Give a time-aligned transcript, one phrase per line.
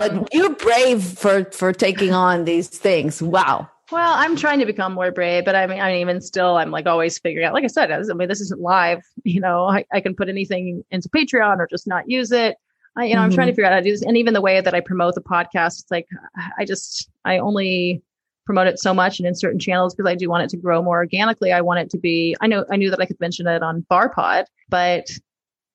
[0.00, 3.20] But you're brave for for taking on these things.
[3.20, 3.68] Wow.
[3.92, 6.70] Well, I'm trying to become more brave, but I mean, I mean, even still, I'm
[6.70, 7.52] like always figuring out.
[7.52, 9.02] Like I said, I mean, this isn't live.
[9.24, 12.56] You know, I, I can put anything into Patreon or just not use it.
[12.96, 13.24] I, you know, mm-hmm.
[13.24, 13.56] I'm trying to mm-hmm.
[13.56, 14.02] figure out how to do this.
[14.02, 16.06] And even the way that I promote the podcast, it's like
[16.58, 18.02] I just I only
[18.46, 20.82] promote it so much and in certain channels because I do want it to grow
[20.82, 21.52] more organically.
[21.52, 22.34] I want it to be.
[22.40, 25.10] I know I knew that I could mention it on BarPod, but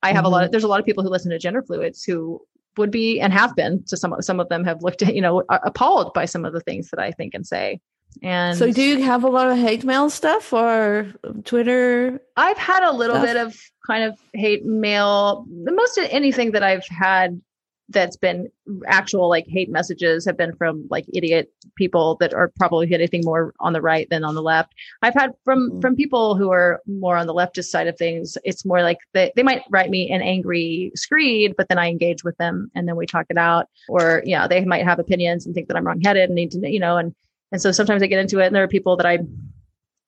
[0.02, 0.26] I have mm-hmm.
[0.26, 0.48] a lot of.
[0.48, 0.52] Mm-hmm.
[0.52, 2.42] There's a lot of people who listen to gender fluids who
[2.78, 5.44] would be and have been to some some of them have looked at you know
[5.50, 7.80] appalled by some of the things that I think and say.
[8.24, 12.22] And so, do you have a lot of hate mail stuff or Twitter?
[12.38, 13.26] I've had a little stuff?
[13.26, 15.46] bit of kind of hate mail.
[15.64, 17.42] The most of anything that I've had
[17.90, 18.50] that's been
[18.88, 23.54] actual like hate messages have been from like idiot people that are probably anything more
[23.60, 24.74] on the right than on the left.
[25.02, 25.80] I've had from mm-hmm.
[25.82, 28.38] from people who are more on the leftist side of things.
[28.44, 32.24] It's more like they, they might write me an angry screed, but then I engage
[32.24, 33.68] with them and then we talk it out.
[33.88, 36.52] Or yeah, you know, they might have opinions and think that I'm wrongheaded and need
[36.52, 37.14] to you know and
[37.52, 39.20] and so sometimes I get into it and there are people that I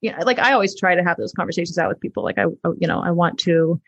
[0.02, 2.24] you know like I always try to have those conversations out with people.
[2.24, 2.46] Like I
[2.80, 3.80] you know I want to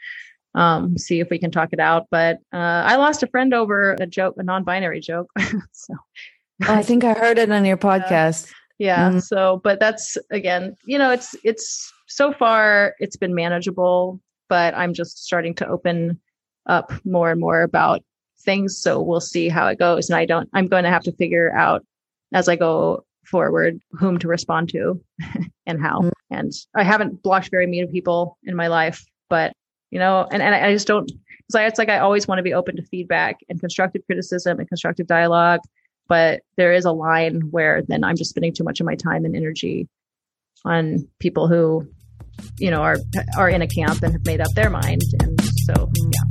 [0.56, 2.08] um, see if we can talk it out.
[2.10, 5.30] But uh, I lost a friend over a joke, a non-binary joke.
[5.72, 8.52] so oh, I think I heard it on your podcast.
[8.78, 9.10] yeah.
[9.10, 9.20] Mm-hmm.
[9.20, 14.94] So, but that's again, you know, it's it's so far it's been manageable, but I'm
[14.94, 16.20] just starting to open
[16.66, 18.04] up more and more about
[18.42, 18.78] things.
[18.78, 20.10] So we'll see how it goes.
[20.10, 20.50] And I don't.
[20.54, 21.86] I'm going to have to figure out
[22.34, 25.00] as I go forward whom to respond to
[25.66, 26.00] and how.
[26.00, 26.10] Mm-hmm.
[26.32, 29.54] And I haven't blocked very many people in my life, but
[29.92, 32.44] you know, and, and I just don't, it's like, it's like I always want to
[32.44, 35.62] be open to feedback and constructive criticism and constructive dialogue.
[36.08, 39.26] But there is a line where then I'm just spending too much of my time
[39.26, 39.88] and energy
[40.66, 41.88] on people who,
[42.58, 42.98] you know, are,
[43.38, 45.02] are in a camp and have made up their mind.
[45.22, 46.22] And so, yeah.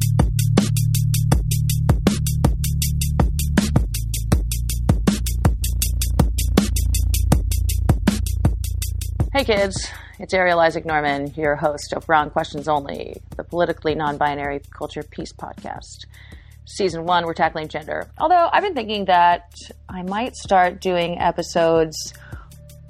[9.34, 9.88] Hey kids,
[10.19, 15.03] it's Ariel Isaac Norman, your host of Wrong Questions Only, the politically non binary culture
[15.03, 16.06] peace podcast.
[16.65, 18.10] Season one, we're tackling gender.
[18.19, 19.54] Although I've been thinking that
[19.88, 22.12] I might start doing episodes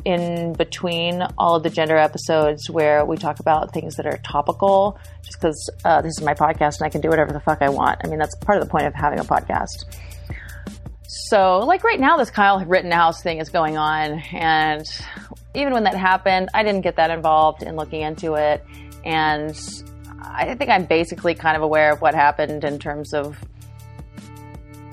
[0.04, 4.98] in between all of the gender episodes where we talk about things that are topical,
[5.22, 7.68] just because uh, this is my podcast and I can do whatever the fuck I
[7.68, 8.00] want.
[8.04, 9.84] I mean, that's part of the point of having a podcast.
[11.10, 14.86] So, like right now, this Kyle Rittenhouse thing is going on, and
[15.54, 18.64] even when that happened, I didn't get that involved in looking into it.
[19.04, 19.58] And
[20.20, 23.38] I think I'm basically kind of aware of what happened in terms of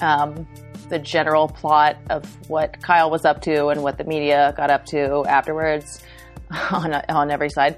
[0.02, 0.48] um,
[0.90, 4.86] the general plot of what Kyle was up to and what the media got up
[4.88, 6.02] to afterwards
[6.72, 7.78] on, on every side.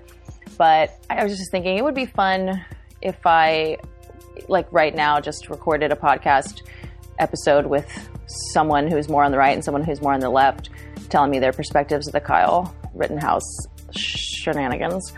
[0.57, 2.63] But I was just thinking it would be fun
[3.01, 3.77] if I,
[4.47, 6.61] like right now, just recorded a podcast
[7.19, 7.89] episode with
[8.53, 10.69] someone who's more on the right and someone who's more on the left
[11.09, 15.13] telling me their perspectives of the Kyle Rittenhouse shenanigans.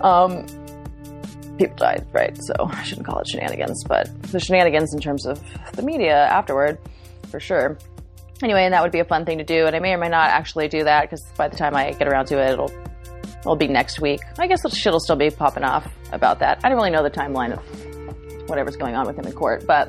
[0.00, 0.46] Um,
[1.58, 2.36] people died, right?
[2.42, 6.78] So I shouldn't call it shenanigans, but the shenanigans in terms of the media afterward,
[7.30, 7.78] for sure.
[8.42, 10.08] Anyway, and that would be a fun thing to do, and I may or may
[10.08, 12.72] not actually do that because by the time I get around to it, it'll
[13.40, 14.20] it'll be next week.
[14.38, 16.60] I guess the shit will still be popping off about that.
[16.64, 19.88] I don't really know the timeline of whatever's going on with him in court, but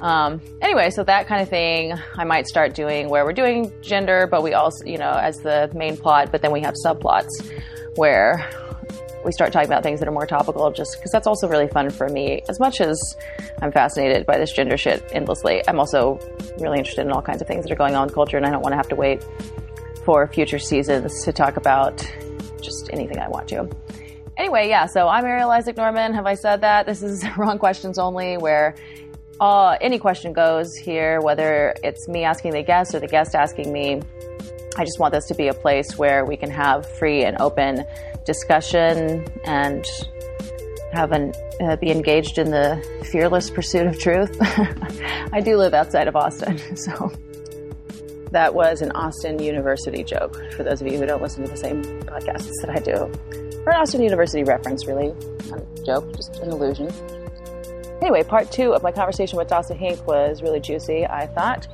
[0.00, 4.26] um, anyway, so that kind of thing I might start doing where we're doing gender,
[4.26, 7.28] but we also, you know, as the main plot, but then we have subplots
[7.96, 8.48] where
[9.24, 11.90] we start talking about things that are more topical just because that's also really fun
[11.90, 12.42] for me.
[12.48, 12.98] As much as
[13.60, 16.18] I'm fascinated by this gender shit endlessly, I'm also
[16.58, 18.50] really interested in all kinds of things that are going on in culture, and I
[18.50, 19.22] don't want to have to wait
[20.04, 21.98] for future seasons to talk about
[22.62, 23.68] just anything I want to.
[24.38, 26.14] Anyway, yeah, so I'm Ariel Isaac Norman.
[26.14, 26.86] Have I said that?
[26.86, 28.74] This is Wrong Questions Only, where
[29.40, 33.72] uh, any question goes here, whether it's me asking the guest or the guest asking
[33.72, 34.02] me.
[34.76, 37.84] I just want this to be a place where we can have free and open
[38.24, 39.84] discussion and
[40.92, 44.36] have an, uh, be engaged in the fearless pursuit of truth.
[45.32, 47.10] I do live outside of Austin, so
[48.30, 51.56] that was an Austin University joke for those of you who don't listen to the
[51.56, 53.10] same podcasts that I do.
[53.64, 55.14] Or an Austin University reference, really.
[55.48, 56.90] Not a joke, just an illusion.
[58.00, 61.68] Anyway, part two of my conversation with Dasa Hink was really juicy, I thought.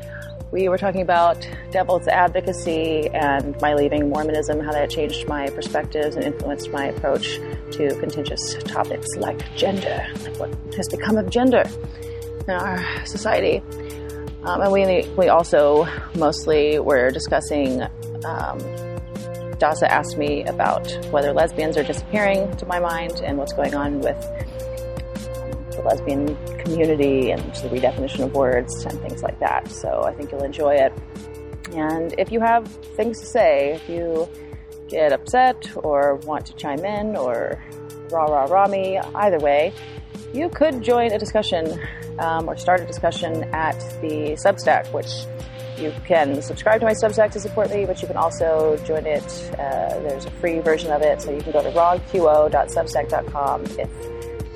[0.51, 6.17] We were talking about devil's advocacy and my leaving Mormonism, how that changed my perspectives
[6.17, 7.39] and influenced my approach
[7.73, 11.63] to contentious topics like gender, like what has become of gender
[12.47, 13.63] in our society.
[14.45, 17.83] Um, and we, we also mostly were discussing.
[18.25, 18.59] Um,
[19.59, 24.01] Dasa asked me about whether lesbians are disappearing, to my mind, and what's going on
[24.01, 24.46] with
[25.87, 29.71] lesbian community and the redefinition of words and things like that.
[29.71, 30.93] So I think you'll enjoy it.
[31.73, 32.67] And if you have
[32.97, 34.29] things to say, if you
[34.89, 37.63] get upset or want to chime in or
[38.11, 39.73] rah rah rah me, either way,
[40.33, 41.81] you could join a discussion
[42.19, 45.11] um, or start a discussion at the Substack, which
[45.79, 49.25] you can subscribe to my Substack to support me, but you can also join it.
[49.53, 53.91] Uh, there's a free version of it, so you can go to wrongqo.substack.com if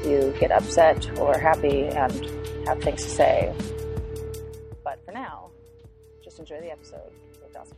[0.05, 2.13] you get upset or happy and
[2.67, 3.55] have things to say.
[4.85, 5.51] But for now,
[6.23, 7.13] just enjoy the episode
[7.43, 7.77] with Dawson.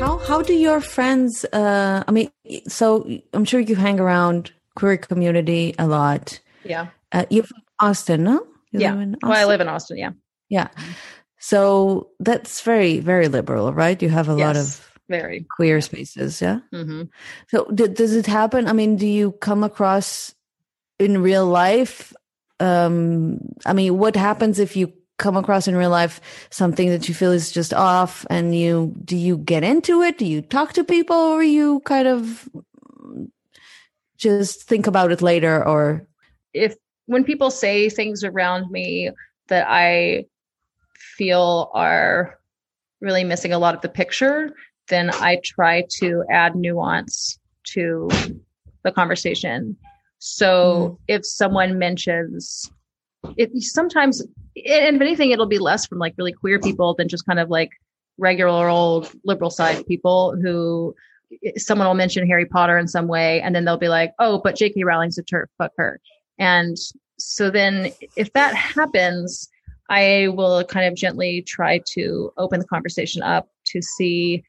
[0.00, 1.44] How how do your friends?
[1.52, 2.30] Uh, I mean,
[2.68, 6.40] so I'm sure you hang around queer community a lot.
[6.64, 6.88] Yeah.
[7.12, 8.46] Uh, you're from Austin, no?
[8.70, 8.92] You yeah.
[8.92, 9.98] live in Well, I live in Austin.
[9.98, 10.10] Yeah.
[10.50, 10.68] Yeah.
[11.38, 13.96] So that's very very liberal, right?
[14.02, 15.46] You have a lot of Very.
[15.56, 16.60] queer spaces, yeah.
[16.70, 17.04] hmm
[17.48, 18.68] So d- does it happen?
[18.68, 20.34] I mean, do you come across
[20.98, 22.12] in real life?
[22.60, 26.20] Um, I mean, what happens if you come across in real life
[26.50, 30.18] something that you feel is just off and you, do you get into it?
[30.18, 32.48] Do you talk to people or you kind of
[34.16, 36.06] just think about it later or?
[36.52, 36.74] if
[37.06, 39.10] when people say things around me
[39.48, 40.26] that I
[41.20, 42.40] feel are
[43.02, 44.54] really missing a lot of the picture,
[44.88, 47.38] then I try to add nuance
[47.74, 48.08] to
[48.84, 49.76] the conversation.
[50.18, 50.94] So mm-hmm.
[51.08, 52.70] if someone mentions
[53.36, 57.26] it, sometimes, and if anything, it'll be less from like really queer people than just
[57.26, 57.68] kind of like
[58.16, 60.94] regular old liberal side people who
[61.58, 64.56] someone will mention Harry Potter in some way, and then they'll be like, "Oh, but
[64.56, 64.84] J.K.
[64.84, 66.00] Rowling's a TERF, fuck her."
[66.38, 66.78] And
[67.18, 69.50] so then if that happens,
[69.90, 74.44] I will kind of gently try to open the conversation up to see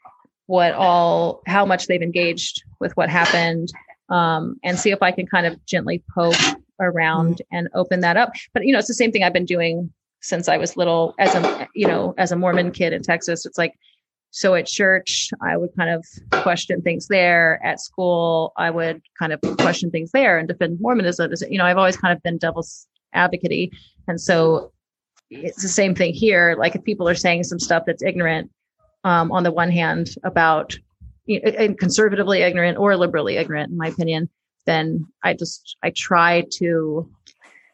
[0.45, 3.73] what all, how much they've engaged with what happened,
[4.09, 6.35] um, and see if I can kind of gently poke
[6.79, 8.33] around and open that up.
[8.53, 9.91] But, you know, it's the same thing I've been doing
[10.21, 13.45] since I was little as a, you know, as a Mormon kid in Texas.
[13.45, 13.73] It's like,
[14.29, 16.05] so at church, I would kind of
[16.43, 17.59] question things there.
[17.65, 21.31] At school, I would kind of question things there and defend Mormonism.
[21.49, 23.71] You know, I've always kind of been devil's advocate.
[24.07, 24.71] And so
[25.31, 26.55] it's the same thing here.
[26.59, 28.51] Like if people are saying some stuff that's ignorant,
[29.03, 30.77] um, on the one hand about
[31.25, 34.29] you know, conservatively ignorant or liberally ignorant, in my opinion,
[34.65, 37.09] then I just, I try to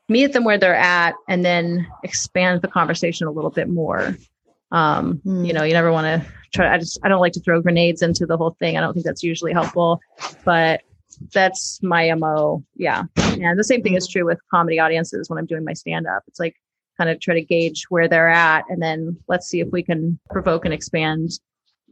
[0.08, 4.16] meet them where they're at and then expand the conversation a little bit more.
[4.72, 5.44] Um, Hmm.
[5.44, 6.74] you know, you never want to try.
[6.74, 8.78] I just, I don't like to throw grenades into the whole thing.
[8.78, 10.00] I don't think that's usually helpful,
[10.46, 10.82] but
[11.34, 12.64] that's my MO.
[12.76, 13.04] Yeah.
[13.18, 16.24] And the same thing is true with comedy audiences when I'm doing my stand up.
[16.28, 16.56] It's like
[16.98, 20.20] kind of try to gauge where they're at and then let's see if we can
[20.30, 21.32] provoke and expand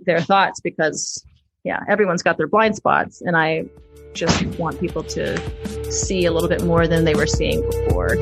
[0.05, 1.23] their thoughts because
[1.63, 3.65] yeah, everyone's got their blind spots and I
[4.13, 8.15] just want people to see a little bit more than they were seeing before.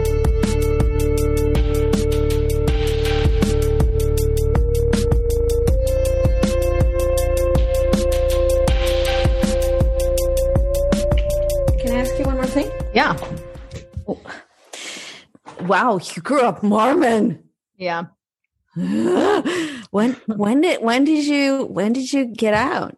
[11.78, 12.72] Can I ask you one more thing?
[12.94, 13.14] Yeah.
[15.68, 17.44] Wow, you grew up Mormon.
[17.78, 18.06] Yeah.
[18.76, 22.98] when when did when did you when did you get out?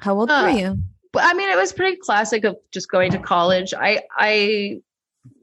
[0.00, 0.78] How old Uh, were you?
[1.12, 3.74] But I mean, it was pretty classic of just going to college.
[3.74, 4.80] I, I,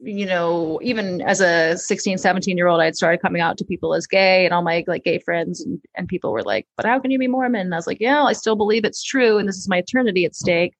[0.02, 3.94] you know, even as a 16, 17 year old, I'd started coming out to people
[3.94, 6.98] as gay and all my like gay friends and, and people were like, but how
[6.98, 7.60] can you be Mormon?
[7.62, 9.38] And I was like, yeah, I still believe it's true.
[9.38, 10.74] And this is my eternity at stake.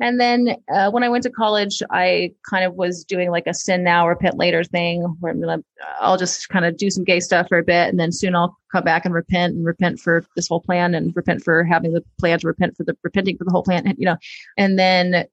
[0.00, 3.52] And then uh, when I went to college, I kind of was doing like a
[3.52, 5.62] sin now, repent later thing where I'm gonna,
[6.00, 8.56] I'll just kind of do some gay stuff for a bit, and then soon I'll
[8.72, 12.02] come back and repent and repent for this whole plan and repent for having the
[12.18, 14.16] plan to repent for the repenting for the whole plan, you know.
[14.56, 15.26] And then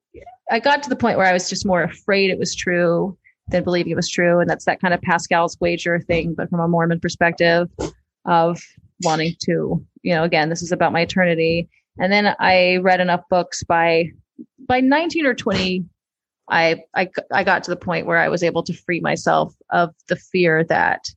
[0.51, 3.63] I got to the point where I was just more afraid it was true than
[3.63, 6.67] believing it was true, and that's that kind of Pascal's wager thing, but from a
[6.67, 7.69] Mormon perspective
[8.25, 8.61] of
[9.03, 11.69] wanting to, you know, again, this is about my eternity.
[11.99, 14.11] And then I read enough books by
[14.67, 15.85] by 19 or 20
[16.49, 19.93] I, I i got to the point where i was able to free myself of
[20.07, 21.09] the fear that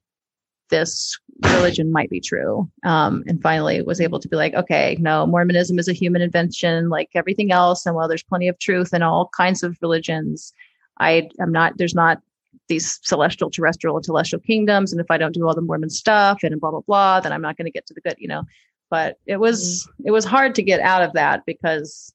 [0.71, 2.71] this religion might be true.
[2.85, 6.89] Um, and finally was able to be like okay no mormonism is a human invention
[6.89, 7.85] like everything else.
[7.85, 10.53] And while there's plenty of truth in all kinds of religions
[10.99, 12.21] i am not there's not
[12.69, 14.93] these celestial terrestrial and celestial kingdoms.
[14.93, 17.43] And if i don't do all the mormon stuff and blah blah blah then i'm
[17.43, 18.45] not going to get to the good you know.
[18.91, 22.13] But it was it was hard to get out of that because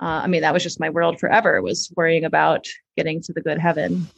[0.00, 3.40] uh, I mean, that was just my world forever was worrying about getting to the
[3.40, 4.08] good heaven.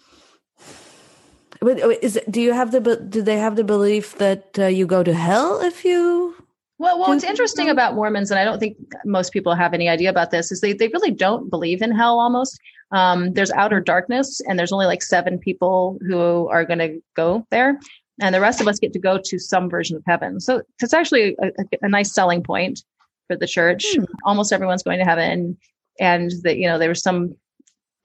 [1.61, 5.03] But is do you have the do they have the belief that uh, you go
[5.03, 6.35] to hell if you?
[6.79, 10.11] Well, well, what's interesting about Mormons, and I don't think most people have any idea
[10.11, 12.21] about this, is they they really don't believe in hell.
[12.21, 12.61] Almost,
[12.93, 17.45] um, there's outer darkness, and there's only like seven people who are going to go
[17.51, 17.81] there,
[18.21, 20.39] and the rest of us get to go to some version of heaven.
[20.41, 21.51] So it's actually a,
[21.83, 22.85] a nice selling point
[23.29, 23.85] for the church.
[23.95, 24.05] Hmm.
[24.25, 25.57] Almost everyone's going to heaven,
[26.01, 27.37] and that you know there was some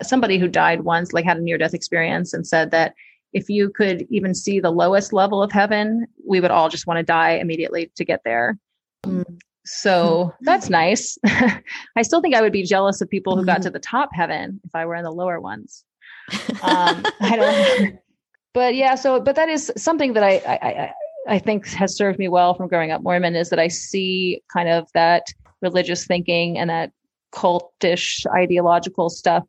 [0.04, 2.94] somebody who died once, like had a near death experience, and said that
[3.34, 7.00] if you could even see the lowest level of heaven, we would all just want
[7.00, 8.60] to die immediately to get there.
[9.04, 9.40] Mm.
[9.66, 10.46] So hmm.
[10.46, 11.18] that's nice.
[11.26, 14.60] I still think I would be jealous of people who got to the top heaven
[14.64, 15.84] if I were in the lower ones.
[16.62, 18.00] Um, I don't.
[18.54, 20.94] But yeah, so but that is something that I, I I
[21.40, 24.88] think has served me well from growing up Mormon is that I see kind of
[24.94, 25.28] that
[25.62, 26.92] religious thinking and that
[27.34, 29.44] cultish ideological stuff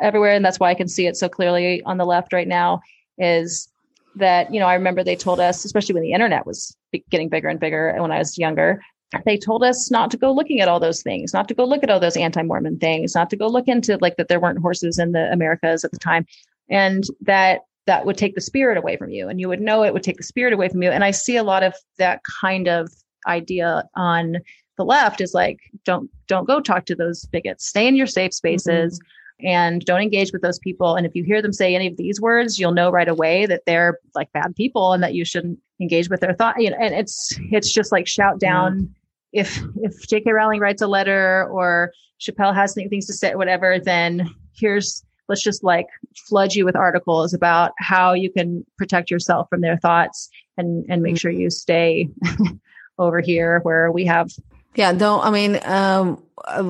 [0.00, 2.80] everywhere, and that's why I can see it so clearly on the left right now
[3.18, 3.68] is
[4.14, 6.76] that, you know, I remember they told us, especially when the internet was
[7.10, 8.80] getting bigger and bigger and when I was younger,
[9.24, 11.82] they told us not to go looking at all those things, not to go look
[11.82, 14.98] at all those anti-Mormon things, not to go look into like that there weren't horses
[14.98, 16.26] in the Americas at the time.
[16.68, 19.92] And that that would take the spirit away from you and you would know it
[19.92, 20.90] would take the spirit away from you.
[20.90, 22.92] And I see a lot of that kind of
[23.26, 24.36] idea on
[24.76, 28.34] the left is like, don't, don't go talk to those bigots, stay in your safe
[28.34, 28.98] spaces.
[28.98, 30.96] Mm-hmm and don't engage with those people.
[30.96, 33.62] And if you hear them say any of these words, you'll know right away that
[33.66, 36.60] they're like bad people and that you shouldn't engage with their thought.
[36.60, 38.94] You know, and it's it's just like shout down.
[39.32, 40.32] If if J.K.
[40.32, 45.64] Rowling writes a letter or Chappelle has things to say, whatever, then here's let's just
[45.64, 45.86] like
[46.28, 51.02] flood you with articles about how you can protect yourself from their thoughts and and
[51.02, 51.18] make mm-hmm.
[51.18, 52.08] sure you stay
[52.98, 54.30] over here where we have
[54.74, 56.62] yeah don't i mean um, uh,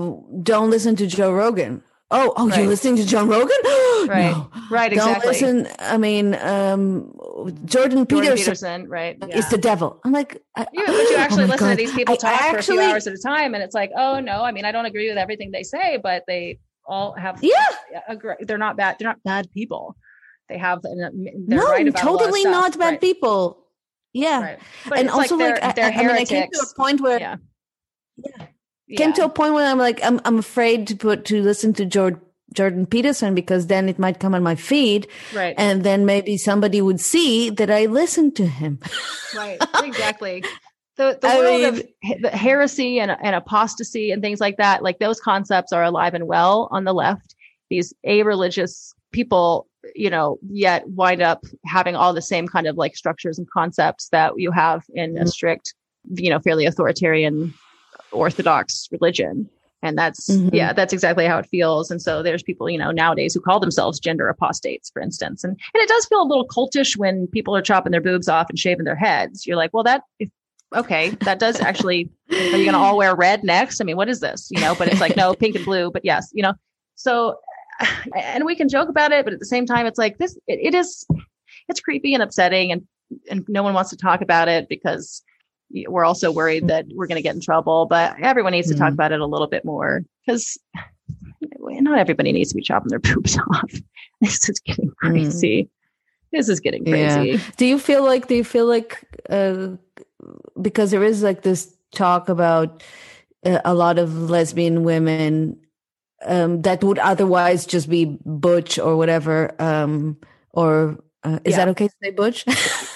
[0.42, 2.60] don't listen to joe rogan Oh, oh, right.
[2.60, 3.56] you're listening to joe Rogan?
[4.08, 4.48] right, no.
[4.70, 5.22] right, exactly.
[5.22, 5.68] Don't listen.
[5.80, 9.36] I mean, um, Jordan, Jordan Peterson, Peterson, right, yeah.
[9.36, 10.00] is the devil.
[10.04, 11.70] I'm like, I, you, but you actually oh listen God.
[11.70, 13.62] to these people talk I, I actually, for a few hours at a time, and
[13.62, 16.60] it's like, oh no, I mean, I don't agree with everything they say, but they
[16.86, 17.52] all have, yeah,
[18.08, 18.34] agree.
[18.40, 18.96] they're not bad.
[18.98, 19.96] They're not bad people.
[20.48, 23.00] They have, they're no, right totally not bad right.
[23.00, 23.64] people.
[24.12, 24.58] Yeah, right.
[24.96, 27.36] and also like, they're, they're I, I, mean, I came to a point where, yeah.
[28.16, 28.46] yeah
[28.96, 31.84] came to a point where I'm like, I'm I'm afraid to put to listen to
[31.84, 32.16] George
[32.54, 35.08] Jordan Peterson because then it might come on my feed.
[35.34, 35.54] Right.
[35.58, 38.80] And then maybe somebody would see that I listened to him.
[39.36, 39.58] right.
[39.82, 40.44] Exactly.
[40.96, 41.64] The, the world mean,
[42.14, 46.14] of the heresy and, and apostasy and things like that, like those concepts are alive
[46.14, 47.34] and well on the left.
[47.68, 52.76] These a religious people, you know, yet wind up having all the same kind of
[52.76, 55.24] like structures and concepts that you have in mm-hmm.
[55.24, 55.74] a strict,
[56.14, 57.52] you know, fairly authoritarian
[58.12, 59.50] orthodox religion.
[59.82, 60.54] And that's, mm-hmm.
[60.54, 61.90] yeah, that's exactly how it feels.
[61.90, 65.44] And so there's people, you know, nowadays who call themselves gender apostates, for instance.
[65.44, 68.48] And, and it does feel a little cultish when people are chopping their boobs off
[68.48, 69.46] and shaving their heads.
[69.46, 70.30] You're like, well, that, if,
[70.74, 73.80] okay, that does actually, are you going to all wear red next?
[73.80, 74.48] I mean, what is this?
[74.50, 76.54] You know, but it's like, no, pink and blue, but yes, you know,
[76.94, 77.38] so,
[78.16, 80.58] and we can joke about it, but at the same time, it's like this, it,
[80.62, 81.06] it is,
[81.68, 82.86] it's creepy and upsetting and,
[83.30, 85.22] and no one wants to talk about it because
[85.88, 88.78] we're also worried that we're going to get in trouble, but everyone needs to mm
[88.78, 90.58] talk about it a little bit more because
[91.40, 93.72] not everybody needs to be chopping their boobs off.
[94.20, 94.96] This is getting mm.
[94.96, 95.62] crazy.
[95.64, 95.68] mm
[96.32, 97.30] This is getting crazy.
[97.30, 97.38] Yeah.
[97.56, 99.76] Do you feel like, do you feel like, uh,
[100.60, 102.82] because there is like this talk about
[103.44, 105.58] uh, a lot of lesbian women
[106.24, 110.16] um, that would otherwise just be butch or whatever, um,
[110.50, 111.56] or uh, is yeah.
[111.56, 112.44] that okay to say butch?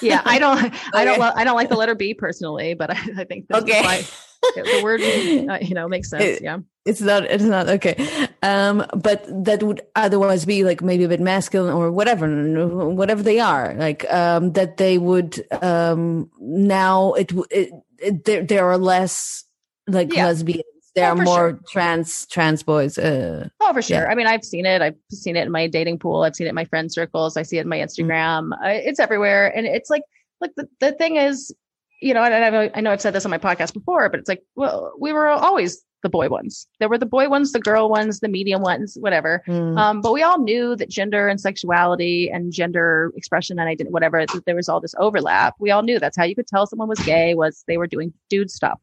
[0.02, 0.72] yeah, I don't.
[0.94, 3.82] I don't, I don't like the letter B personally, but I, I think okay.
[3.82, 4.04] Why,
[4.54, 5.00] the word,
[5.50, 6.24] uh, you know, makes sense.
[6.24, 8.28] It, yeah, it's not, it's not okay.
[8.42, 12.26] Um, but that would otherwise be like maybe a bit masculine or whatever,
[12.88, 13.74] whatever they are.
[13.74, 19.44] Like um, that they would um, now it, it, it there there are less
[19.86, 20.26] like yeah.
[20.26, 20.62] lesbian
[20.94, 21.60] there oh, are more sure.
[21.68, 22.98] trans trans boys.
[22.98, 24.02] Uh, oh, for sure.
[24.02, 24.08] Yeah.
[24.10, 24.82] I mean, I've seen it.
[24.82, 26.22] I've seen it in my dating pool.
[26.22, 27.36] I've seen it in my friend circles.
[27.36, 28.02] I see it in my mm-hmm.
[28.02, 28.50] Instagram.
[28.50, 28.88] Mm-hmm.
[28.88, 30.02] It's everywhere, and it's like,
[30.40, 31.54] like the, the thing is,
[32.00, 34.28] you know, and I, I know I've said this on my podcast before, but it's
[34.28, 36.66] like, well, we were always the boy ones.
[36.78, 39.42] There were the boy ones, the girl ones, the medium ones, whatever.
[39.46, 39.78] Mm.
[39.78, 44.24] Um, but we all knew that gender and sexuality and gender expression and identity, whatever,
[44.46, 45.56] there was all this overlap.
[45.58, 48.12] We all knew that's how you could tell someone was gay was they were doing
[48.30, 48.80] dude stuff.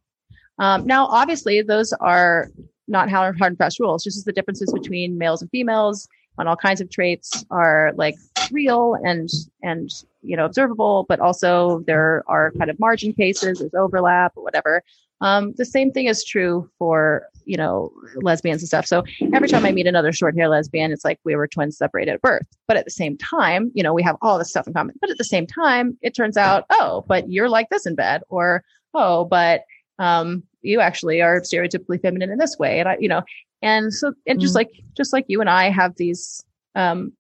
[0.60, 2.50] Um, now, obviously, those are
[2.88, 6.08] not hard, hard and fast rules, just as the differences between males and females
[6.38, 8.16] on all kinds of traits are like
[8.52, 9.30] real and
[9.62, 9.90] and
[10.22, 14.84] you know observable, but also there are kind of margin cases, there's overlap or whatever.
[15.20, 18.86] Um, the same thing is true for you know lesbians and stuff.
[18.86, 22.12] So every time I meet another short hair lesbian, it's like we were twins separated
[22.12, 22.48] at birth.
[22.68, 24.96] But at the same time, you know, we have all this stuff in common.
[25.02, 28.22] But at the same time, it turns out, oh, but you're like this in bed,
[28.30, 28.64] or
[28.94, 29.64] oh, but
[30.00, 33.24] um, you actually are stereotypically feminine in this way, and I, you know,
[33.62, 36.44] and so and just mm like just like you and I have these,
[36.78, 37.12] um,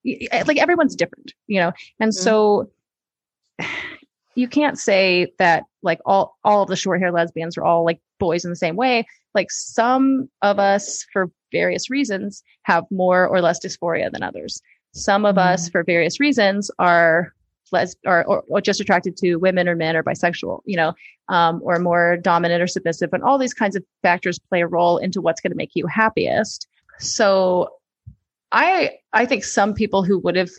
[0.45, 2.69] like everyone's different, you know, and mm so
[4.35, 7.99] you can't say that like all all of the short hair lesbians are all like
[8.19, 9.03] boys in the same way.
[9.33, 14.61] Like some of us for various reasons have more or less dysphoria than others.
[14.93, 15.53] Some of mm-hmm.
[15.53, 17.33] us for various reasons are
[17.71, 20.93] less or, or, or, just attracted to women or men or bisexual you know
[21.29, 24.99] um, or more dominant or submissive and all these kinds of factors play a role
[24.99, 26.67] into what's going to make you happiest.
[26.99, 27.69] So
[28.51, 30.49] i i think some people who would have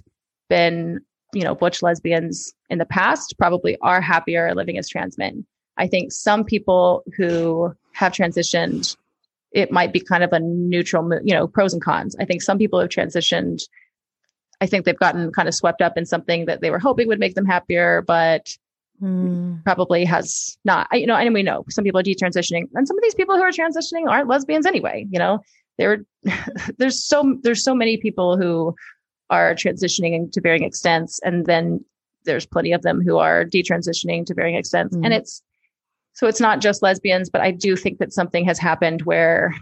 [0.48, 1.00] been
[1.32, 5.44] you know, butch lesbians in the past probably are happier living as trans men.
[5.76, 8.96] I think some people who have transitioned,
[9.52, 12.16] it might be kind of a neutral, you know, pros and cons.
[12.18, 13.62] I think some people have transitioned.
[14.60, 17.20] I think they've gotten kind of swept up in something that they were hoping would
[17.20, 18.56] make them happier, but
[19.00, 19.62] mm.
[19.64, 20.88] probably has not.
[20.92, 23.42] You know, and we know some people are detransitioning, and some of these people who
[23.42, 25.06] are transitioning aren't lesbians anyway.
[25.10, 25.40] You know,
[25.78, 26.04] there,
[26.78, 28.74] there's so there's so many people who
[29.30, 31.20] are transitioning to varying extents.
[31.22, 31.84] And then
[32.24, 34.94] there's plenty of them who are detransitioning to varying extents.
[34.94, 35.04] Mm-hmm.
[35.04, 35.42] And it's,
[36.14, 39.54] so it's not just lesbians, but I do think that something has happened where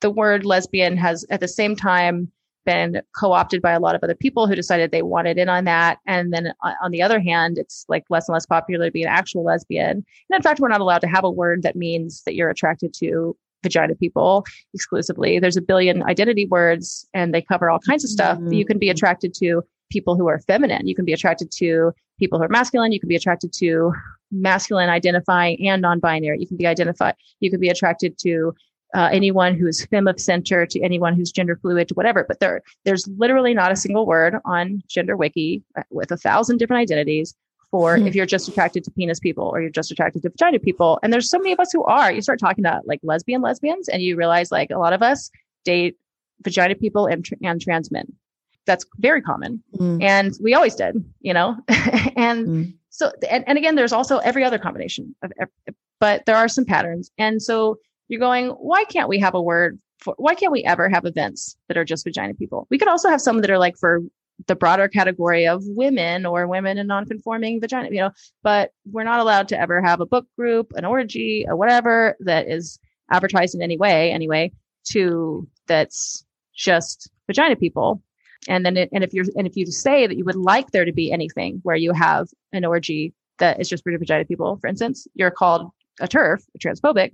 [0.00, 2.30] the word lesbian has at the same time
[2.64, 5.98] been co-opted by a lot of other people who decided they wanted in on that.
[6.06, 9.02] And then uh, on the other hand, it's like less and less popular to be
[9.02, 9.90] an actual lesbian.
[10.30, 12.92] And in fact, we're not allowed to have a word that means that you're attracted
[12.94, 15.38] to vagina people exclusively.
[15.38, 18.38] There's a billion identity words and they cover all kinds of stuff.
[18.38, 18.52] Mm-hmm.
[18.52, 20.86] You can be attracted to people who are feminine.
[20.86, 22.92] You can be attracted to people who are masculine.
[22.92, 23.92] You can be attracted to
[24.30, 26.40] masculine identifying and non-binary.
[26.40, 27.14] You can be identified.
[27.40, 28.54] You can be attracted to
[28.94, 32.24] uh, anyone who's fem of center to anyone who's gender fluid to whatever.
[32.26, 36.58] But there, there's literally not a single word on Gender Wiki uh, with a thousand
[36.58, 37.34] different identities
[37.70, 38.06] for mm-hmm.
[38.06, 40.98] if you're just attracted to penis people or you're just attracted to vagina people.
[41.02, 42.10] And there's so many of us who are.
[42.10, 45.30] You start talking to like lesbian lesbians and you realize like a lot of us
[45.64, 45.96] date
[46.42, 48.12] vagina people and, and trans men.
[48.66, 49.62] That's very common.
[49.76, 50.02] Mm.
[50.02, 51.56] And we always did, you know?
[52.16, 52.74] and mm.
[52.90, 55.32] so, and, and again, there's also every other combination of,
[56.00, 57.10] but there are some patterns.
[57.18, 57.78] And so
[58.08, 61.56] you're going, why can't we have a word for, why can't we ever have events
[61.68, 62.66] that are just vagina people?
[62.70, 64.00] We could also have some that are like for
[64.46, 68.10] the broader category of women or women in non-conforming vagina, you know,
[68.42, 72.48] but we're not allowed to ever have a book group, an orgy, or whatever that
[72.48, 72.78] is
[73.10, 74.52] advertised in any way, anyway,
[74.84, 76.24] to that's
[76.54, 78.02] just vagina people.
[78.48, 80.84] And then, it, and if you're, and if you say that you would like there
[80.84, 84.68] to be anything where you have an orgy that is just for vagina people, for
[84.68, 85.70] instance, you're called
[86.00, 87.12] a TERF, a transphobic.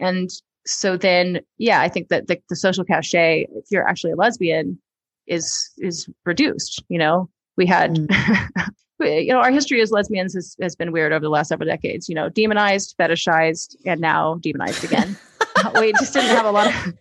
[0.00, 0.30] And
[0.66, 4.78] so then, yeah, I think that the, the social cachet, if you're actually a lesbian,
[5.26, 6.82] is is reduced.
[6.88, 7.96] You know, we had.
[7.96, 8.48] Mm.
[9.00, 12.08] you know, our history as lesbians has, has been weird over the last several decades,
[12.08, 15.16] you know, demonized, fetishized, and now demonized again.
[15.80, 16.94] we just didn't have a lot of,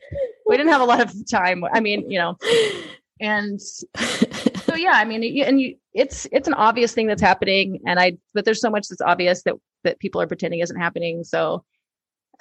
[0.47, 1.63] we didn't have a lot of time.
[1.71, 2.37] I mean, you know,
[3.19, 7.79] and so, yeah, I mean, and you, it's, it's an obvious thing that's happening.
[7.85, 11.23] And I, but there's so much that's obvious that, that people are pretending isn't happening.
[11.23, 11.63] So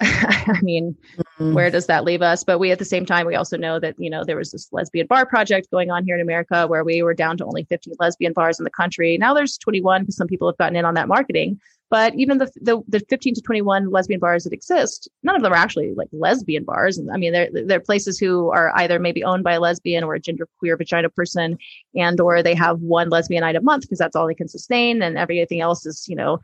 [0.03, 1.53] I mean, mm-hmm.
[1.53, 2.43] where does that leave us?
[2.43, 4.67] But we, at the same time, we also know that, you know, there was this
[4.71, 7.93] lesbian bar project going on here in America where we were down to only 15
[7.99, 9.17] lesbian bars in the country.
[9.19, 11.59] Now there's 21 because some people have gotten in on that marketing.
[11.91, 15.51] But even the, the, the 15 to 21 lesbian bars that exist, none of them
[15.51, 16.99] are actually like lesbian bars.
[17.13, 20.19] I mean, they're, they're places who are either maybe owned by a lesbian or a
[20.19, 21.57] gender queer vagina person
[21.93, 25.01] and, or they have one lesbian night a month because that's all they can sustain.
[25.01, 26.39] And everything else is, you know,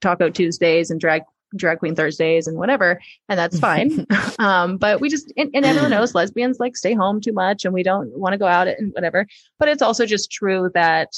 [0.00, 1.22] Taco Tuesdays and drag
[1.56, 4.06] drag queen Thursdays and whatever, and that's fine.
[4.38, 7.74] um, but we just and, and, everyone knows lesbians like stay home too much and
[7.74, 9.26] we don't want to go out and whatever.
[9.58, 11.12] But it's also just true that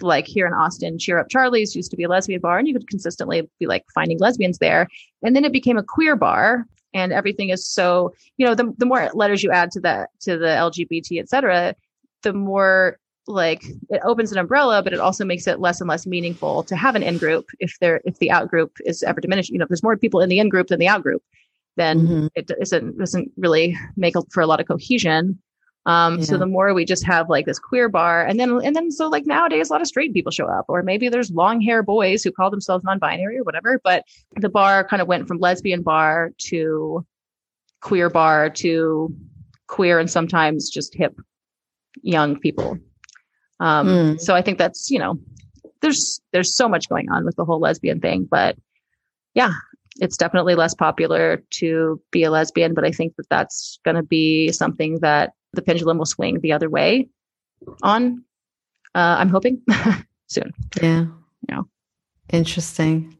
[0.00, 2.74] like here in Austin, Cheer Up Charlie's used to be a lesbian bar, and you
[2.74, 4.88] could consistently be like finding lesbians there.
[5.22, 8.86] And then it became a queer bar, and everything is so you know the the
[8.86, 11.74] more letters you add to the to the LGBT, et cetera,
[12.22, 16.06] the more like it opens an umbrella, but it also makes it less and less
[16.06, 19.50] meaningful to have an in group if there if the out group is ever diminished.
[19.50, 21.22] You know, if there's more people in the in group than the out group,
[21.76, 22.26] then mm-hmm.
[22.34, 25.38] it doesn't doesn't really make for a lot of cohesion.
[25.86, 26.24] Um, yeah.
[26.24, 29.08] So the more we just have like this queer bar, and then and then so
[29.08, 32.22] like nowadays a lot of straight people show up, or maybe there's long hair boys
[32.22, 33.80] who call themselves non-binary or whatever.
[33.84, 34.04] But
[34.36, 37.06] the bar kind of went from lesbian bar to
[37.80, 39.14] queer bar to
[39.66, 41.14] queer and sometimes just hip
[42.02, 42.78] young people
[43.60, 44.20] Um, mm.
[44.20, 45.18] So I think that's you know,
[45.80, 48.56] there's there's so much going on with the whole lesbian thing, but
[49.34, 49.52] yeah,
[50.00, 52.74] it's definitely less popular to be a lesbian.
[52.74, 56.52] But I think that that's going to be something that the pendulum will swing the
[56.52, 57.08] other way
[57.82, 58.24] on.
[58.94, 59.62] Uh, I'm hoping
[60.28, 60.52] soon.
[60.80, 61.06] Yeah.
[61.48, 61.62] Yeah.
[62.30, 63.16] Interesting.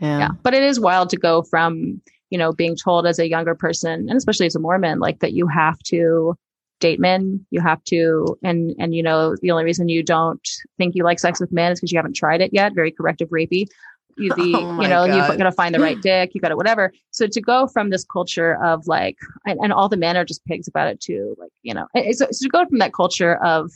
[0.00, 0.18] Yeah.
[0.18, 0.28] yeah.
[0.42, 2.00] But it is wild to go from,
[2.30, 5.32] you know, being told as a younger person and especially as a Mormon, like that
[5.32, 6.36] you have to
[6.80, 10.94] date men, you have to, and, and, you know, the only reason you don't think
[10.94, 12.74] you like sex with men is because you haven't tried it yet.
[12.74, 13.66] Very corrective rapey.
[14.16, 15.14] You, the, oh you know, God.
[15.14, 16.32] you've got to find the right dick.
[16.34, 16.92] You got to whatever.
[17.10, 20.44] So to go from this culture of like, and, and, all the men are just
[20.44, 21.34] pigs about it too.
[21.38, 23.70] Like, you know, so, so to go from that culture of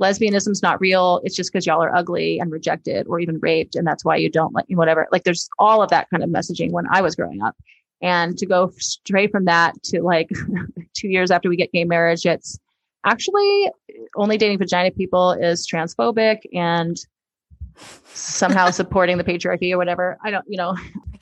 [0.00, 1.20] lesbianism's not real.
[1.24, 3.76] It's just because y'all are ugly and rejected or even raped.
[3.76, 5.06] And that's why you don't like whatever.
[5.12, 7.56] Like there's all of that kind of messaging when I was growing up.
[8.02, 10.30] And to go straight from that to like
[10.94, 12.58] two years after we get gay marriage, it's
[13.04, 13.70] actually
[14.16, 16.96] only dating vagina people is transphobic and
[18.12, 20.18] somehow supporting the patriarchy or whatever.
[20.22, 20.76] I don't, you know.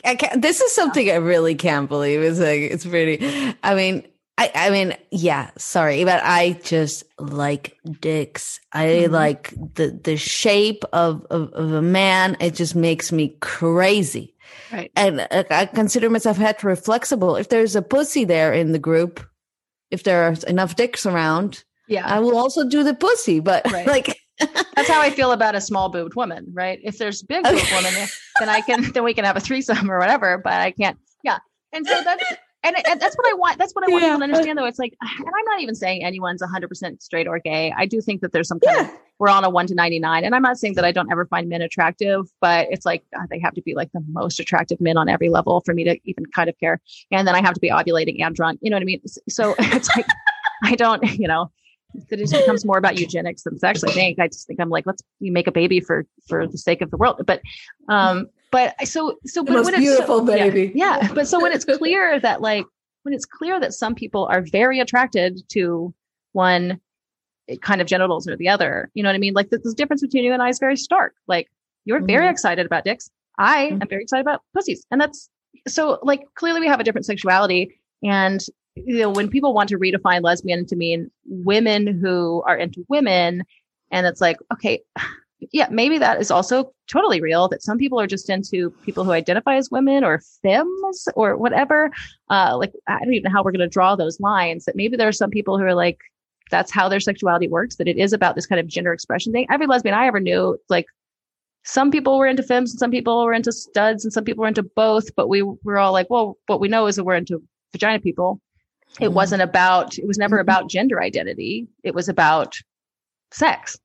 [0.04, 2.20] I can't, this is something I really can't believe.
[2.20, 4.06] It's like, it's pretty, I mean,
[4.36, 8.58] I, I mean, yeah, sorry, but I just like dicks.
[8.72, 9.12] I mm-hmm.
[9.14, 12.36] like the the shape of, of, of a man.
[12.40, 14.33] It just makes me crazy.
[14.72, 14.90] Right.
[14.96, 17.36] And uh, I consider myself hetero flexible.
[17.36, 19.24] If there's a pussy there in the group,
[19.90, 23.40] if there are enough dicks around, yeah, I will also do the pussy.
[23.40, 23.86] But right.
[23.86, 26.78] like, that's how I feel about a small boobed woman, right?
[26.82, 27.92] If there's big boobed woman,
[28.40, 30.38] then I can then we can have a threesome or whatever.
[30.42, 30.98] But I can't.
[31.22, 31.38] Yeah.
[31.72, 32.24] And so that's
[32.64, 33.58] and, and, that's what I want.
[33.58, 34.08] That's what I want yeah.
[34.08, 34.64] people to understand, though.
[34.64, 37.72] It's like, and I'm not even saying anyone's 100% straight or gay.
[37.76, 38.92] I do think that there's some kind yeah.
[38.92, 40.24] of, we're on a one to 99.
[40.24, 43.28] And I'm not saying that I don't ever find men attractive, but it's like, God,
[43.30, 45.98] they have to be like the most attractive men on every level for me to
[46.04, 46.80] even kind of care.
[47.10, 48.60] And then I have to be ovulating and drunk.
[48.62, 49.02] You know what I mean?
[49.28, 50.06] So it's like,
[50.64, 51.50] I don't, you know,
[52.10, 54.18] it just becomes more about eugenics than it's actually think.
[54.18, 56.96] I just think I'm like, let's make a baby for for the sake of the
[56.96, 57.22] world.
[57.26, 57.40] But
[57.88, 60.72] um, but so so the but when beautiful it's so, baby.
[60.76, 61.12] Yeah, yeah.
[61.12, 62.64] But so when it's clear that like
[63.02, 65.92] when it's clear that some people are very attracted to
[66.32, 66.80] one
[67.62, 69.34] kind of genitals or the other, you know what I mean?
[69.34, 71.16] Like the, the difference between you and I is very stark.
[71.26, 71.50] Like
[71.84, 72.06] you're mm-hmm.
[72.06, 73.10] very excited about dicks.
[73.38, 73.82] I mm-hmm.
[73.82, 74.86] am very excited about pussies.
[74.92, 75.28] And that's
[75.66, 77.80] so like clearly we have a different sexuality.
[78.04, 78.40] And
[78.76, 83.42] you know, when people want to redefine lesbian to mean women who are into women,
[83.90, 84.80] and it's like, okay,
[85.52, 89.12] yeah, maybe that is also totally real that some people are just into people who
[89.12, 91.90] identify as women or femmes or whatever.
[92.30, 94.96] Uh, like, I don't even know how we're going to draw those lines that maybe
[94.96, 95.98] there are some people who are like,
[96.50, 99.46] that's how their sexuality works, that it is about this kind of gender expression thing.
[99.50, 100.86] Every lesbian I ever knew, like,
[101.64, 104.48] some people were into femmes and some people were into studs and some people were
[104.48, 107.42] into both, but we were all like, well, what we know is that we're into
[107.72, 108.40] vagina people.
[109.00, 109.14] It mm-hmm.
[109.14, 111.66] wasn't about, it was never about gender identity.
[111.82, 112.54] It was about
[113.32, 113.78] sex.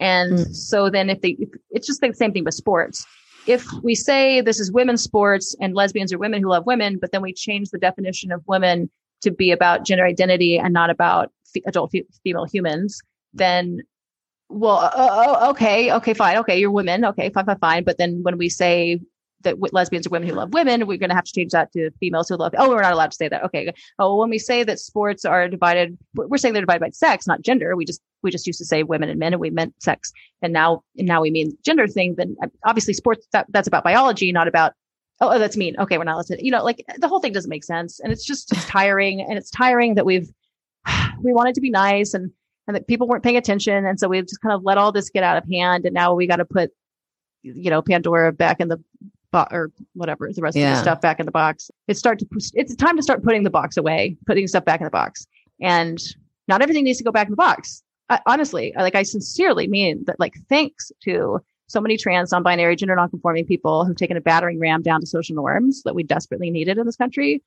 [0.00, 0.54] And mm.
[0.54, 3.04] so then if they, if, it's just the same thing with sports.
[3.46, 7.12] If we say this is women's sports and lesbians are women who love women, but
[7.12, 8.90] then we change the definition of women
[9.22, 13.00] to be about gender identity and not about f- adult f- female humans,
[13.32, 13.80] then
[14.50, 17.84] well, uh, uh, okay, okay, fine, okay, you're women, okay, fine, fine, fine.
[17.84, 19.00] But then when we say
[19.42, 20.86] that lesbians are women who love women.
[20.86, 22.54] We're going to have to change that to females who love.
[22.58, 23.44] Oh, we're not allowed to say that.
[23.44, 23.72] Okay.
[23.98, 27.42] Oh, when we say that sports are divided, we're saying they're divided by sex, not
[27.42, 27.76] gender.
[27.76, 30.52] We just we just used to say women and men, and we meant sex, and
[30.52, 32.14] now and now we mean gender thing.
[32.16, 34.72] Then uh, obviously sports that, that's about biology, not about.
[35.20, 35.74] Oh, oh, that's mean.
[35.78, 36.44] Okay, we're not listening.
[36.44, 39.38] You know, like the whole thing doesn't make sense, and it's just it's tiring, and
[39.38, 40.28] it's tiring that we've
[41.22, 42.30] we wanted to be nice and
[42.66, 45.10] and that people weren't paying attention, and so we just kind of let all this
[45.10, 46.70] get out of hand, and now we got to put
[47.42, 48.82] you know Pandora back in the
[49.32, 50.70] bo- or whatever the rest yeah.
[50.70, 51.70] of the stuff back in the box.
[51.86, 54.84] It's start to it's time to start putting the box away, putting stuff back in
[54.84, 55.26] the box,
[55.60, 55.98] and
[56.46, 57.82] not everything needs to go back in the box.
[58.08, 60.18] I, honestly, like I sincerely mean that.
[60.18, 64.82] Like thanks to so many trans, non-binary, gender non-conforming people who've taken a battering ram
[64.82, 67.42] down to social norms that we desperately needed in this country.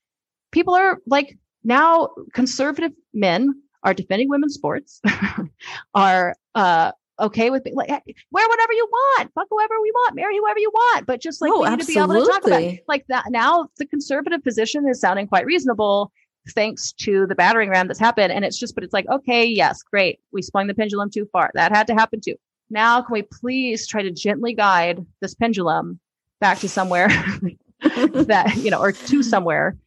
[0.52, 5.02] People are like now conservative men are defending women's sports,
[5.96, 6.92] are uh,
[7.22, 10.72] okay with me, like wear whatever you want, fuck whoever we want, marry whoever you
[10.74, 11.94] want, but just like oh, we need absolutely.
[11.94, 12.84] to be able to talk about it.
[12.88, 13.26] like that.
[13.30, 16.12] Now the conservative position is sounding quite reasonable
[16.50, 18.34] thanks to the battering ram that's happened.
[18.34, 20.20] And it's just, but it's like, okay, yes, great.
[20.32, 21.52] We swung the pendulum too far.
[21.54, 22.36] That had to happen too.
[22.70, 26.00] Now can we please try to gently guide this pendulum
[26.40, 27.08] back to somewhere
[27.82, 29.78] that, you know, or to somewhere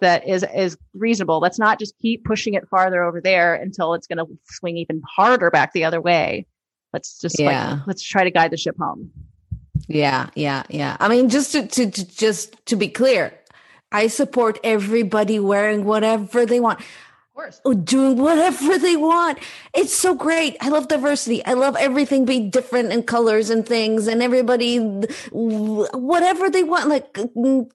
[0.00, 1.38] that is is reasonable.
[1.38, 5.02] Let's not just keep pushing it farther over there until it's going to swing even
[5.06, 6.46] harder back the other way.
[6.92, 7.72] Let's just yeah.
[7.72, 9.10] like, let's try to guide the ship home.
[9.88, 10.96] Yeah, yeah, yeah.
[11.00, 13.32] I mean, just to, to, to just to be clear,
[13.92, 16.80] I support everybody wearing whatever they want.
[17.64, 19.38] Oh, doing whatever they want.
[19.72, 20.58] It's so great.
[20.60, 21.42] I love diversity.
[21.46, 24.76] I love everything being different in colors and things and everybody,
[25.30, 27.18] whatever they want, like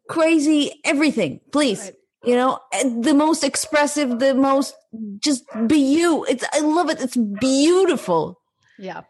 [0.07, 1.81] crazy, everything, please.
[1.81, 1.95] Right.
[2.25, 2.59] You know,
[3.01, 4.75] the most expressive, the most
[5.17, 6.25] just be you.
[6.25, 7.01] It's, I love it.
[7.01, 8.39] It's beautiful.
[8.77, 9.01] Yeah.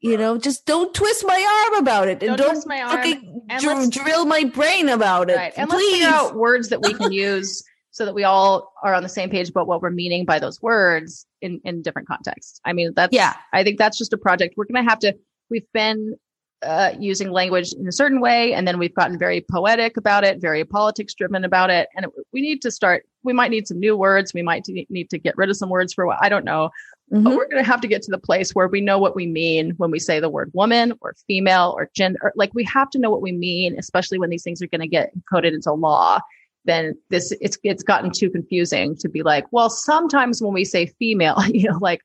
[0.00, 3.60] You know, just don't twist my arm about it, and don't, don't my arm.
[3.60, 5.36] dr- drill my brain about it.
[5.36, 5.52] Right.
[5.56, 5.76] And Please.
[5.76, 9.08] let's figure out words that we can use so that we all are on the
[9.08, 12.60] same page about what we're meaning by those words in in different contexts.
[12.64, 13.34] I mean, that's yeah.
[13.52, 15.14] I think that's just a project we're going to have to.
[15.50, 16.16] We've been
[16.62, 20.40] uh, using language in a certain way, and then we've gotten very poetic about it,
[20.40, 23.04] very politics driven about it, and it, we need to start.
[23.24, 24.34] We might need some new words.
[24.34, 26.70] We might need to get rid of some words for what I don't know.
[27.12, 27.24] Mm-hmm.
[27.24, 29.26] But we're going to have to get to the place where we know what we
[29.26, 32.32] mean when we say the word woman or female or gender.
[32.36, 34.86] Like we have to know what we mean, especially when these things are going to
[34.86, 36.20] get coded into law.
[36.64, 40.86] Then this it's it's gotten too confusing to be like, well, sometimes when we say
[40.86, 42.00] female, you know, like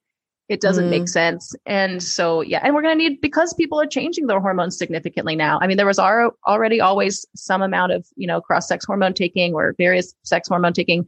[0.50, 0.92] it doesn't mm.
[0.92, 1.54] make sense.
[1.66, 5.36] And so, yeah, and we're going to need because people are changing their hormones significantly
[5.36, 5.60] now.
[5.62, 9.54] I mean, there was already always some amount of, you know, cross sex hormone taking
[9.54, 11.08] or various sex hormone taking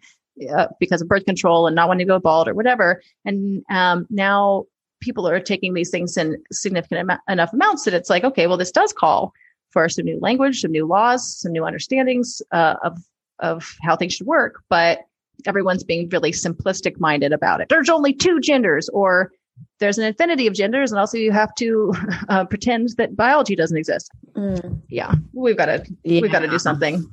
[0.54, 3.02] uh, because of birth control and not wanting to go bald or whatever.
[3.26, 4.66] And um, now
[5.00, 8.72] people are taking these things in significant enough amounts that it's like, okay, well, this
[8.72, 9.34] does call
[9.72, 12.98] for some new language, some new laws, some new understandings uh, of
[13.40, 14.62] of how things should work.
[14.70, 15.00] But
[15.46, 17.70] everyone's being really simplistic minded about it.
[17.70, 19.32] There's only two genders, or
[19.80, 21.94] there's an infinity of genders, and also you have to
[22.30, 24.12] uh, pretend that biology doesn't exist.
[24.36, 24.82] Mm.
[24.90, 26.22] Yeah, we've got to yeah.
[26.22, 27.12] we've got to do something.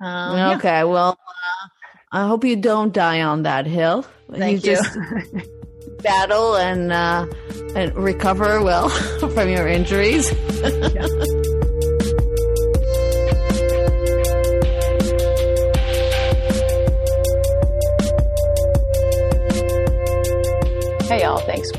[0.00, 0.84] Um, okay, yeah.
[0.84, 1.68] well, uh,
[2.12, 4.06] I hope you don't die on that hill.
[4.32, 4.72] Thank you.
[4.72, 4.76] you.
[4.76, 4.98] Just
[6.02, 7.26] battle and uh,
[7.74, 10.28] and recover well from your injuries.
[10.28, 11.39] Hey,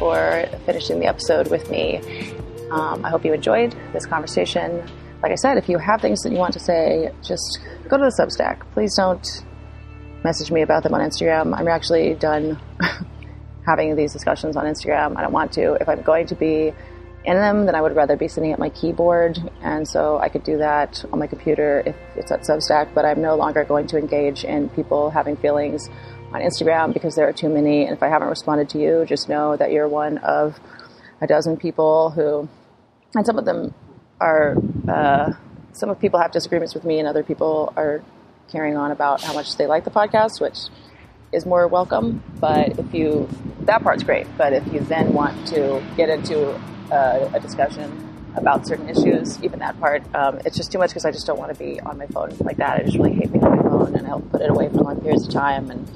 [0.02, 2.02] for finishing the episode with me.
[2.72, 4.84] Um, I hope you enjoyed this conversation.
[5.22, 8.06] Like I said, if you have things that you want to say, just go to
[8.06, 8.62] the Substack.
[8.74, 9.24] Please don't
[10.24, 11.56] message me about them on Instagram.
[11.56, 12.60] I'm actually done
[13.68, 15.18] having these discussions on Instagram.
[15.18, 15.74] I don't want to.
[15.74, 16.74] If I'm going to be
[17.24, 19.38] in them, then I would rather be sitting at my keyboard.
[19.62, 23.22] And so I could do that on my computer if it's at Substack, but I'm
[23.22, 25.92] no longer going to engage in people having feelings
[26.34, 27.86] on Instagram because there are too many.
[27.86, 30.60] And if I haven't responded to you, just know that you're one of
[31.22, 32.48] a dozen people who,
[33.16, 33.74] and some of them
[34.20, 34.56] are,
[34.88, 35.34] uh,
[35.74, 38.02] some of people have disagreements with me and other people are
[38.52, 40.58] carrying on about how much they like the podcast, which
[41.32, 42.24] is more welcome.
[42.40, 43.30] But if you,
[43.62, 44.28] that part's great.
[44.38, 46.50] But if you then want to get into
[46.92, 51.06] a, a discussion about certain issues, even that part, um, it's just too much because
[51.06, 52.80] I just don't want to be on my phone like that.
[52.80, 55.00] I just really hate being on my phone and I'll put it away for long
[55.02, 55.88] periods of time and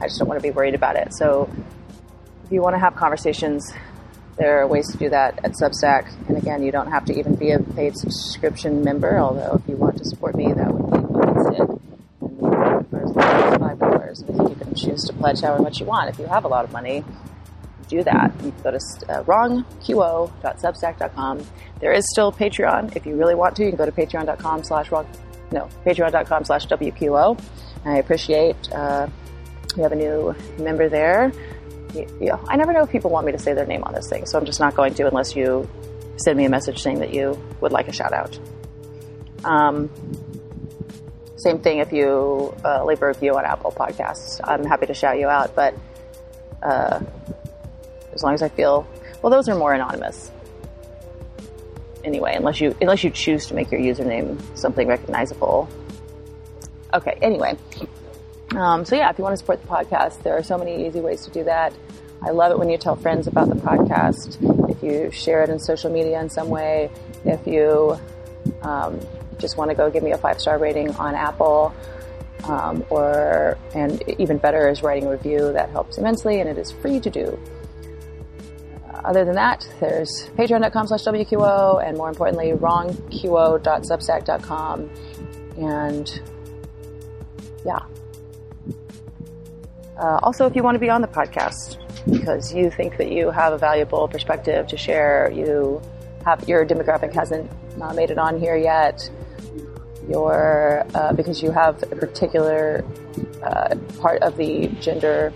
[0.00, 1.14] I just don't want to be worried about it.
[1.14, 1.50] So
[2.44, 3.72] if you want to have conversations,
[4.36, 6.12] there are ways to do that at Substack.
[6.28, 9.76] And again, you don't have to even be a paid subscription member, although if you
[9.76, 11.80] want to support me, that would be fantastic
[13.60, 14.24] five dollars.
[14.26, 16.10] You can choose to pledge however much you want.
[16.10, 17.04] If you have a lot of money,
[17.88, 18.32] do that.
[18.44, 21.46] You can go to uh, wrongqo.substack.com.
[21.80, 22.96] There is still Patreon.
[22.96, 25.06] If you really want to, you can go to patreon.com slash wrong,
[25.52, 27.40] no, patreon.com slash WQO.
[27.84, 29.08] I appreciate, uh,
[29.76, 31.32] we have a new member there.
[31.94, 34.26] You, I never know if people want me to say their name on this thing,
[34.26, 35.68] so I'm just not going to unless you
[36.16, 38.38] send me a message saying that you would like a shout out.
[39.44, 39.90] Um,
[41.36, 44.40] same thing if you uh, leave a review on Apple Podcasts.
[44.44, 45.74] I'm happy to shout you out, but
[46.62, 47.00] uh,
[48.12, 48.86] as long as I feel,
[49.22, 50.30] well, those are more anonymous.
[52.04, 55.68] Anyway, unless you unless you choose to make your username something recognizable.
[56.94, 57.18] Okay.
[57.22, 57.56] Anyway,
[58.56, 61.00] um, so yeah, if you want to support the podcast, there are so many easy
[61.00, 61.72] ways to do that.
[62.22, 64.36] I love it when you tell friends about the podcast.
[64.70, 66.90] If you share it in social media in some way,
[67.24, 67.98] if you
[68.62, 69.00] um,
[69.38, 71.74] just want to go give me a five star rating on Apple.
[72.44, 76.72] Um, or and even better is writing a review that helps immensely and it is
[76.72, 77.38] free to do
[79.04, 84.90] other than that there's patreon.com slash wqo and more importantly wrongqo.substack.com
[85.58, 86.22] and
[87.66, 87.80] yeah
[90.00, 91.78] uh, also if you want to be on the podcast
[92.10, 95.80] because you think that you have a valuable perspective to share you
[96.24, 97.48] have your demographic hasn't
[97.80, 99.08] uh, made it on here yet
[100.08, 102.84] your uh, because you have a particular
[103.42, 105.32] uh, part of the gender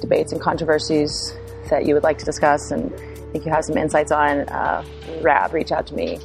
[0.00, 1.34] debates and controversies
[1.70, 2.92] that you would like to discuss and
[3.32, 4.84] think you have some insights on, uh,
[5.22, 6.18] rab, reach out to me.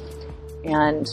[0.64, 1.06] And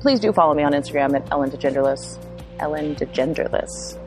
[0.00, 2.18] please do follow me on Instagram at Ellen DeGenderless.
[2.58, 3.98] Ellen DeGenderless.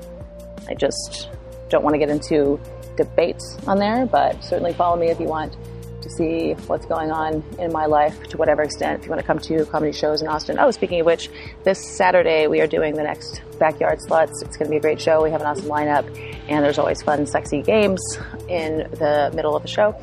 [0.68, 1.30] I just
[1.70, 2.60] don't want to get into
[2.98, 5.56] debates on there, but certainly follow me if you want
[6.02, 9.00] to see what's going on in my life to whatever extent.
[9.00, 10.58] If you want to come to comedy shows in Austin.
[10.60, 11.30] Oh, speaking of which,
[11.64, 14.42] this Saturday we are doing the next Backyard Sluts.
[14.42, 15.24] It's going to be a great show.
[15.24, 16.06] We have an awesome lineup,
[16.48, 18.02] and there's always fun, sexy games
[18.48, 19.96] in the middle of the show.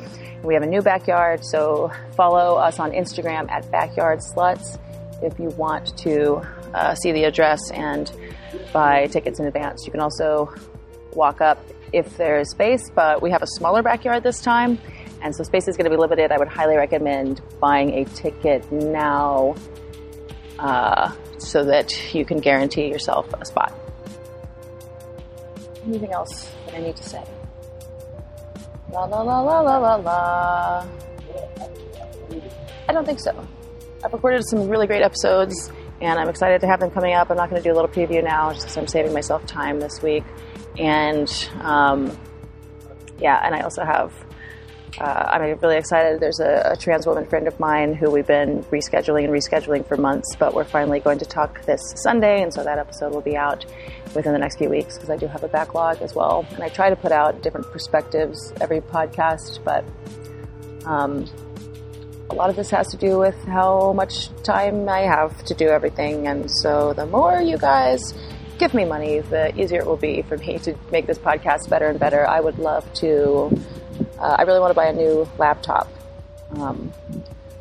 [0.43, 4.79] We have a new backyard, so follow us on Instagram at Backyard Sluts
[5.23, 8.11] if you want to uh, see the address and
[8.71, 9.85] buy tickets in advance.
[9.85, 10.53] You can also
[11.17, 14.79] walk up if there's space, but we have a smaller backyard this time,
[15.21, 16.31] and so space is going to be limited.
[16.31, 19.55] I would highly recommend buying a ticket now
[20.59, 23.73] uh, so that you can guarantee yourself a spot.
[25.85, 27.23] Anything else that I need to say?
[28.91, 30.87] La la la la la la la.
[32.87, 33.47] I don't think so.
[34.03, 37.29] I've recorded some really great episodes and I'm excited to have them coming up.
[37.29, 39.79] I'm not going to do a little preview now just because I'm saving myself time
[39.79, 40.23] this week.
[40.77, 42.17] And um,
[43.19, 44.13] yeah, and I also have,
[44.99, 46.19] uh, I'm really excited.
[46.19, 49.97] There's a, a, trans woman friend of mine who we've been rescheduling and rescheduling for
[49.97, 52.41] months, but we're finally going to talk this Sunday.
[52.41, 53.65] And so that episode will be out
[54.15, 56.45] within the next few weeks because I do have a backlog as well.
[56.51, 59.83] And I try to put out different perspectives every podcast, but
[60.85, 61.25] um,
[62.29, 65.67] a lot of this has to do with how much time I have to do
[65.67, 66.27] everything.
[66.27, 68.13] And so the more you guys
[68.57, 71.87] give me money, the easier it will be for me to make this podcast better
[71.87, 72.27] and better.
[72.27, 73.51] I would love to,
[74.19, 75.87] uh, I really want to buy a new laptop.
[76.51, 76.91] Um,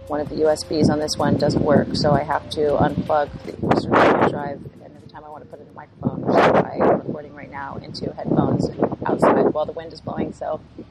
[0.07, 3.53] one of the USBs on this one doesn't work, so I have to unplug the
[3.69, 4.61] external drive.
[4.73, 7.51] And every time I want to put in a microphone, is why I'm recording right
[7.51, 8.71] now, into headphones
[9.05, 10.33] outside while the wind is blowing.
[10.33, 10.85] So, you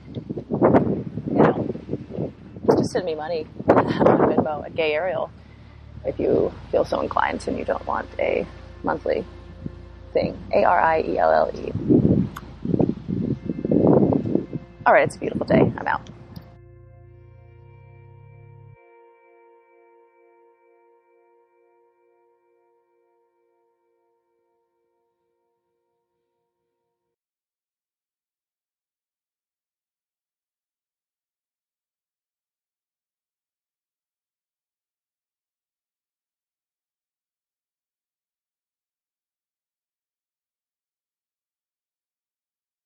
[1.30, 2.32] know,
[2.78, 5.30] just send me money on Venmo at Gay Arielle
[6.04, 8.46] if you feel so inclined and you don't want a
[8.84, 9.26] monthly
[10.16, 11.72] A R I E L L E.
[14.86, 15.72] All right, it's a beautiful day.
[15.78, 16.15] I'm out.